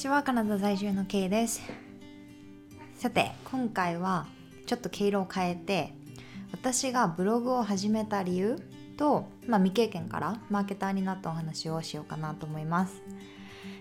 [0.00, 1.60] ちはカナダ在住の K です。
[2.96, 4.26] さて今回は
[4.64, 5.92] ちょっと毛色を変えて
[6.52, 8.58] 私がブログを始めた理由
[8.96, 13.02] と、まあ、未経験からマーケターになったお話をしようかなと思います。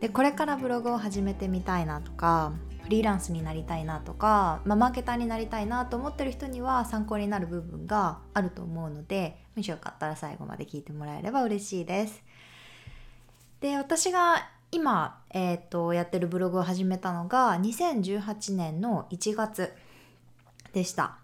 [0.00, 2.52] でこれからブログを始めてみたいなとか
[2.82, 12.22] フリーランスになりたいなとか、まあ、マーケターになりたいなと思ってる人には参考になる部分があると思うのでもしよかったら最後まで聞いてもらえれば嬉しいです。
[13.62, 19.72] で私が今、えーと、やってるブログを始めたのが2018年の1月
[20.72, 21.18] でした。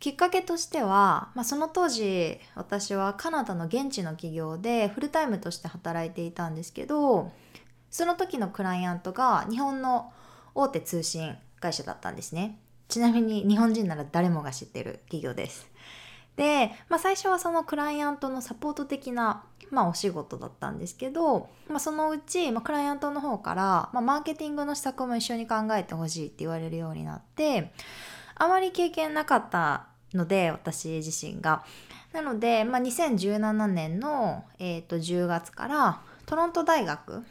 [0.00, 7.30] きっかけとしては、まあ、その当時私はカナダの現地の企業でフルタイムとして働いていたんですけど
[7.90, 10.10] その時のクライアントが日本の
[10.54, 12.58] 大手通信会社だったんですね。
[12.88, 15.69] ちなみに日本人なら誰もが知ってる企業です。
[16.40, 27.70] で、まあ、最初はそのクライアントのサポート的なまあ、お仕事だったんですけど、まあ、そのうち、まあ、クライアントの方から、まあ、マーケティングの施策も一緒に考えてほしいって言われるようになって
[28.34, 31.64] あまり経験なかったので私自身が。
[32.12, 37.22] なので、まあ、2017年の、えー、と10月からトロント大学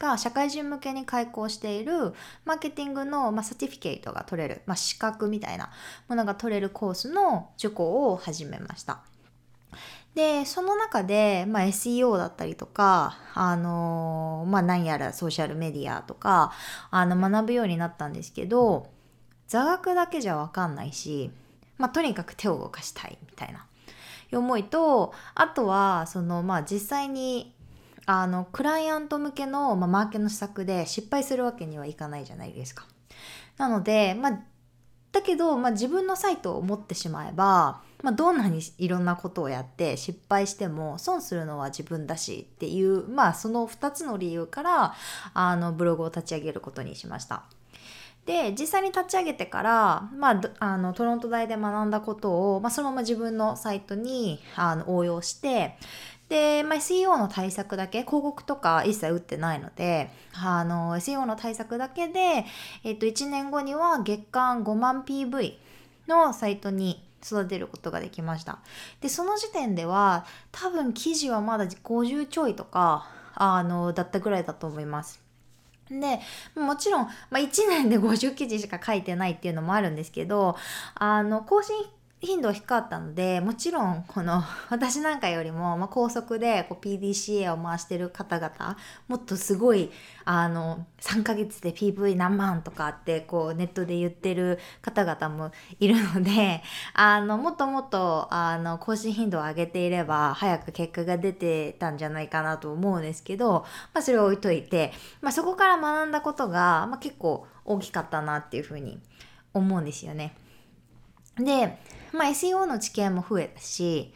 [0.00, 5.70] が社会人向けに開講しているマーケティングの、まあ、サティフィケートが取れる、まあ、資格みたいな
[6.08, 9.00] ものが取れるコースの受講を始めました。
[10.14, 16.52] でその中で、まあ、SEO だったりとか、あのまあ、何やらソーシャルメディアとか
[16.90, 18.88] あの学ぶようになったんですけど
[19.46, 21.30] 座学だけじゃ分かんないし、
[21.78, 23.66] まあ、とにかく手を動かしたいみたいな
[24.32, 27.54] 思いとあとはその、まあ、実際に
[28.10, 32.86] あのクライアント向けの、まあ、マーケの施策で失敗するわけにはいかないじゃないですか。
[33.56, 34.40] なので、まあ、
[35.12, 44.94] だけど、まあ、自分のサイトを持ってしまえばまあ、どんなにいろんなことをやって失敗しても損するのは自分だしっていうまあその2つの理由から
[45.34, 47.44] あのブログを立ち上げることにしました。
[48.26, 55.78] で実際に立ち上げてから、まあ、あのトロント大で学んだことを、まあ、そのまま自分のサイトにあの応用して
[56.30, 62.46] で、まあ、SEO の対策だけ広告とか一切打ってないのであの SEO の対策だけで、
[62.84, 65.54] えっと、1年後には月間5万 PV
[66.06, 68.60] のサイトに育てることができました。
[69.00, 75.20] でその時点では多分記事はまだ50ちょいとかあのだったぐらいだと思います。
[75.90, 76.20] で
[76.54, 80.56] もちろん、まあ、1年で50記事しか書いてないっていうのもあるんですけど
[80.94, 81.74] あの更新
[82.22, 88.76] 頻度は低かったのでもちろんこの 私なんかよりも、まあ、高速で PDCA を回してる方々
[89.08, 89.90] もっとすごい
[90.26, 103.64] あの3ヶ月で PV 何万とかってこうネットで言ってる方々もいるので あのもっともっとあの更新頻度を上げていれば早く結果が出てたんじゃないかなと思うんですけど、
[103.94, 104.92] まあ、それを置いといて、
[105.22, 109.00] まあ、そこから学んだことが、まあ、結構大きかったなっていうふうに
[109.54, 110.36] 思うんですよね。
[111.36, 111.78] で
[112.12, 114.12] まあ、SEO の知見も増えたし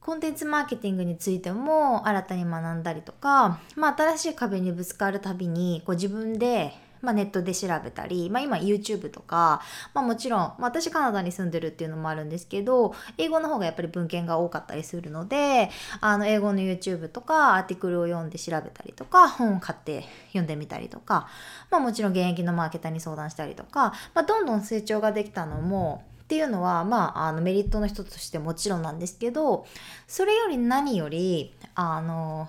[0.00, 6.72] コンテンツマーケティングについても新たに学んだりとか、まあ、新しい壁にぶつかるたびにこう自分で
[7.02, 9.62] まあ、ネットで調べたり、まあ、今 YouTube とか、
[9.94, 21.28] まあ、もちろん、まあ、私カナダに住んでるっていうのもあるんですけど英語の方がやっぱり文献が多かったりするのであの英語の YouTube とかアーティクルを読んで調べたりとか本を買って読んでみたりとか、
[21.70, 29.64] まあ、もちろん現役のマーケターに相談したりとか、まあ、どんどん成長ができたのもっていうのは、まあ、あのメリットの一つとしてもちろんなんですけど
[30.08, 32.48] それより何よりあの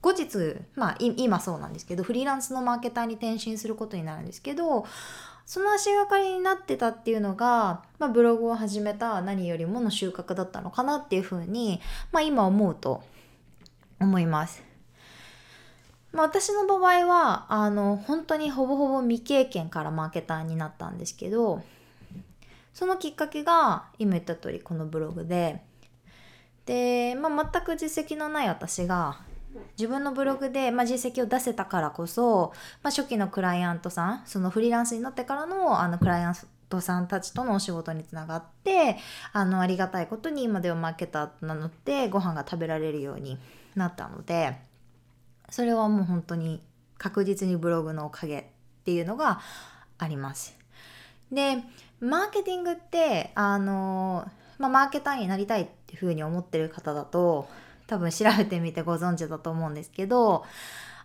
[0.00, 4.86] 後日まあ今そうなんですけどフリーランスのマーケターに転身することになるんですけど
[5.46, 11.80] その足がかりになってたっていうのが、まあ、ブログを始めた何よりもの収穫だったのかなっていうふうに、
[12.12, 13.02] まあ、今思うと
[13.98, 14.62] 思います。
[16.12, 21.62] まあ、私の場合はあの本当にほぼほぼ未経験からマーケターになったんですけど
[22.72, 25.62] そのきっかけが今言った通りこのブログで
[26.66, 29.20] で、まあ、全く実績のない私が
[29.76, 32.52] 自分のブログで、まあ、実績を出せたからこそ、
[32.82, 36.34] まあ、初期のクライアントさんそのフリーランスになってからのあのクライアン
[36.68, 38.96] トさんたちとのお仕事につながって
[39.32, 43.38] あのありがたいことに今ではマーケターと名乗ってご飯が食べられるように
[43.74, 44.56] なったので
[45.50, 46.62] それはもう本当に
[46.96, 48.44] 確実にブログのおかげっ
[48.84, 49.40] ていうのが
[49.98, 50.56] あります。
[51.32, 51.62] で
[52.00, 54.26] マーケティングってあの、
[54.58, 57.48] まあ、マーケターになりたいっていうふうに思ってる方だと
[57.86, 60.44] 多分調べてみてご存知だと思うんですけど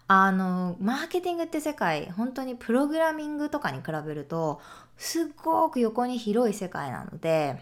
[0.07, 4.61] あのマーケティングって世界本当にプログラミングとかに比べると
[4.97, 7.57] すっごく横に広い世界なので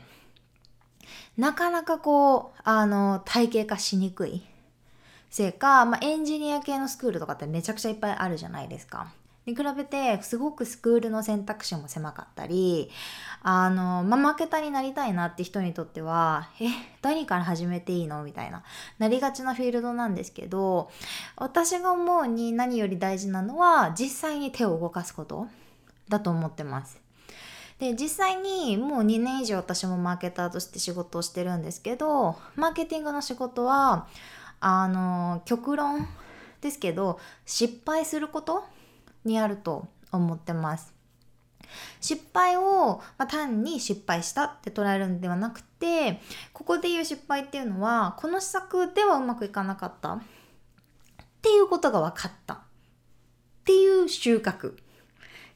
[1.37, 4.43] なかなかこうあの体系化しにくい
[5.29, 9.11] せいか、まあ、エンジニア系のスクールとかってめちゃくちゃいっぱいあるじゃないですか。
[9.45, 12.89] に比べてすごくスクールの選択肢も狭かったり
[13.41, 16.67] あの、まあ、マーケターになりたいなって人にとってはえ
[17.01, 18.23] 何から始めていいの？
[18.23, 18.63] みたいな
[18.99, 20.89] なりがちなフィールドなんですけど
[21.35, 25.47] 私が思うに何より大事なのは実際に手を動かすこと
[26.07, 27.01] だと思ってます。
[27.79, 34.07] で実際にもう2年以上私もマーケターとして仕事をしてるんですけどマーケティングの仕事は
[34.61, 36.07] あの極論
[36.61, 38.63] ですけど失敗すること
[39.25, 40.93] にあると思ってます。
[42.01, 46.19] 失敗を、まあ、単に失敗したって捉えるんではなくて
[46.51, 50.21] ここで言う失敗っていうのはこの施策ではうまくいかなかったっ
[51.41, 52.59] ていうことが分かったっ
[53.65, 54.75] ていう収穫っ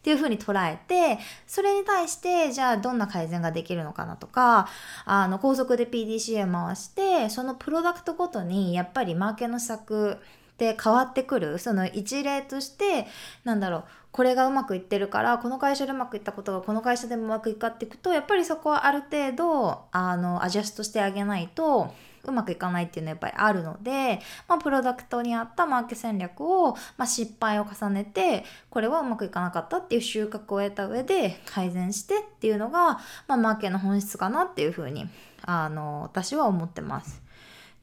[0.01, 4.69] ていうふうに捉えてそれに対してじゃあどんな改善ができるのかなとか
[5.05, 10.19] あの高速で PDCA 回してそのプロダクトごとにやっぱりマーケの施策
[10.57, 13.05] って変わってくるその一例として
[13.43, 21.93] なんだろうこれがうまくいってるからこの会社でうまくいったことがこの会社でもうまくいかっていくとやっぱりそこはある程度あのアジャストしてあげないと
[22.23, 35.07] うまくいかないっていうのはやっぱりあるので、まあ、プロダクトに合ったマーケ戦略を、まあ、失敗を重ねてこれはうまくいかなかったっていう収穫を得た上で改善してっていうのが、まあ、マーケの本質かなっていうふうに
[35.43, 37.21] あの私は思ってます。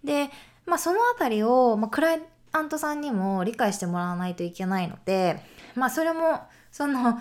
[0.03, 0.31] で、
[0.67, 2.23] まあ、そのあたりを、まあ、クライ
[2.55, 5.43] アントさんにも理解してもらわないといけないので、
[5.75, 6.41] まあそれも、
[6.71, 7.19] その、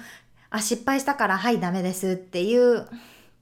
[0.51, 2.87] あ、失敗したからはいダメですっていう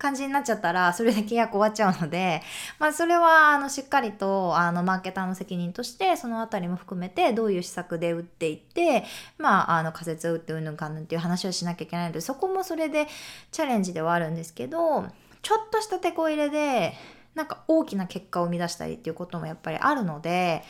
[0.01, 2.41] 感じになっちゃったらそれで契約終わっちゃうので、
[2.79, 9.03] まあ、それはあのしっかりとあのマーケターの責任としてその辺りも含めてどういう施策で打っていって
[9.37, 13.07] まああの仮説を打ってうんぬんかんぬんっていう話をしなきゃいけないのでそこもそれで
[13.51, 15.05] チャレンジではあるんですけど
[15.43, 16.93] ちょっとした手こ入れで
[17.35, 20.63] なんか大きな結果を生み出したりっていうこともやっぱりあるので、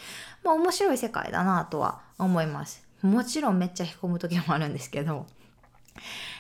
[0.43, 2.85] まあ面白い世界だなとは思います。
[3.01, 5.25] もちろんめっちゃへこむ時もあるんですけど。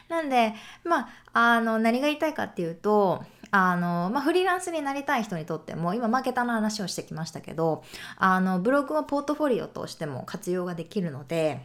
[0.09, 0.53] なんで、
[0.83, 7.83] まあ、あの、何が言いたいかっていうと、あの、まあ、フリーランスになりたい人にとっても、今、マーケターの話をしてきましたけど、
[8.17, 11.61] あの、ブログはポートフォリオとしても活用ができるので、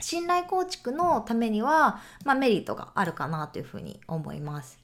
[0.00, 4.78] 信頼構築のためには、まあ、メリットがあるかなというふうに思います。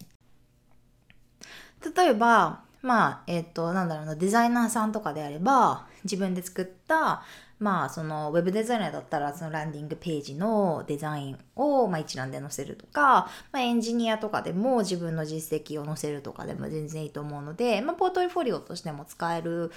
[1.96, 7.22] 例えば、まあ、えっ、ー、と、なんだろうな、デザイナーさんとかであれば、自分で作った、
[7.58, 19.72] まあ、その、ウェブデザイナーだったら、そのランディングページのデザインを、まあ、一覧で載せるとか、まあ、エンジニアとかでも自分の実績を載せるとかでも全然いいと思うので、まあ、ポートフォリオとしても使える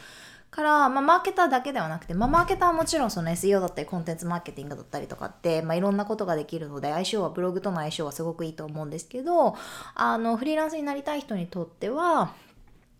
[0.51, 9.55] から、まあ、マーケターだけではなくて、まあ、マーケターはもちろんその SEO だったりコンテンツマーケティングだったりとかって、まあ、いろんなことができるので相性はブログとの相性はすごくいいと思うんですけど
[9.95, 12.33] あのフリーランスになりたい人にとっては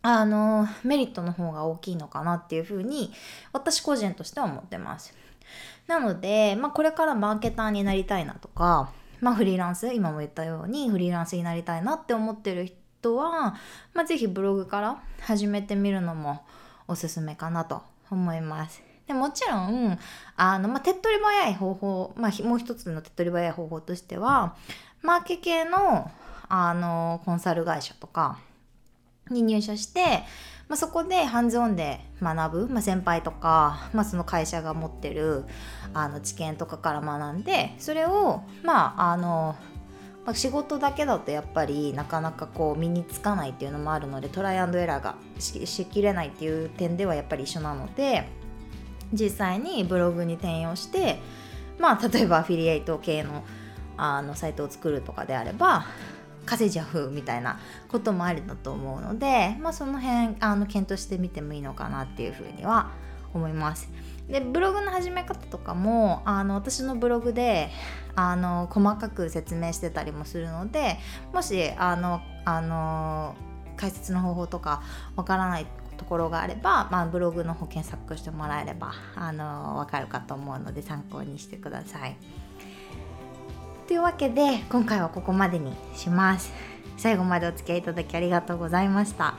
[0.01, 3.12] あのメリットの方が大きいのかなっていうふうに
[3.53, 5.13] 私個人としては思ってます。
[5.88, 13.56] なので、まあ、これからマーケターになりたいなとか、まあ、フリーランス今も言ったようにフリーランスになりたいなって思ってる人は、
[13.94, 16.45] まあ、ぜひブログから始めてみるのも
[16.88, 18.81] おすすめかなと思います。
[19.07, 20.00] でもちろん
[20.38, 24.56] あの、まあ、手っ取り早い方法、まあ、もう一つの手っ取り早い方法としては
[25.01, 26.09] マーケ系の
[26.47, 28.38] あのコンサル会社とか
[29.31, 30.23] に入社して、
[30.68, 35.45] まあ、そこでハンズオンで学ぶ、まあ、先輩とか、まあ、その会社が持ってる
[35.94, 39.56] あの知見とかから学んでそれをまああの
[40.26, 48.28] まあ、仕事だけだとやっぱりなかなかこう身につかないっていうのもあるのでトライアンドエラーがしきれないっていう点ではやっぱり一緒なので
[49.14, 51.18] 実際にブログに転用して
[51.80, 53.44] まあ例えばアフィリエイト系の
[53.97, 55.85] あのサイトを作るとかであれば
[56.45, 62.92] 稼いじゃうみたいなこともありだと思うので、まあ、その辺あの検討してみてもいいのかなっていうふうには
[63.33, 63.90] 思います。
[64.28, 67.69] でブログの始め方とかもあの私のブログで
[68.16, 70.98] あの細かく説明してたりもするので
[71.33, 73.36] もしあのあの
[73.76, 74.83] 解説の方法とか
[75.16, 75.66] わからない
[75.98, 82.16] ところがあれば、まあ、ブログの方検索してもらえればあの分かるかと思うので参考にしてください。
[83.92, 86.54] というわけで今回はここまでにします。
[86.95, 89.33] 最後までお付き合いいただきありがとうございました。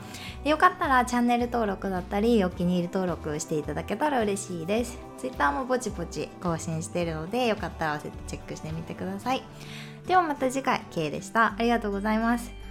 [0.45, 4.99] よかったらチャンネル登録だったりお気に入り登録していただけたら嬉しいです。
[5.17, 9.41] Twitter もぼちぼち更新しているのでよかったら合わせてチェックしてみてください。
[10.05, 11.55] ではまた次回 K でした。
[11.57, 12.62] ありがとうございます。